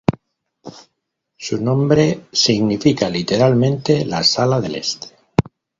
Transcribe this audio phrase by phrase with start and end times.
[1.37, 5.09] Su nombre significa literalmente "la sala del este".